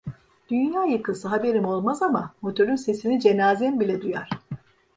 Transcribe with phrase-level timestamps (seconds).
[0.49, 4.29] Dünya yıkılsa haberim olmaz ama, motörün sesini cenazem bile duyar!